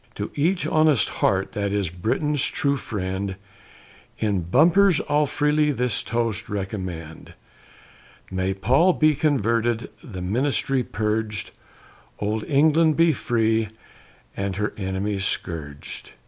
[0.15, 3.35] To each honest heart that is Britain's true friend,
[4.17, 7.35] In bumpers I'll freely this toast recommend,
[8.31, 11.51] May Paul be converted, the Ministry purg'd,
[12.17, 13.67] Old England be free,
[14.35, 16.13] and her enemies scourg'd!